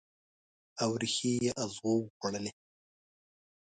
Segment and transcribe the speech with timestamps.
[0.81, 2.51] او ریښې یې اغزو وخوړلي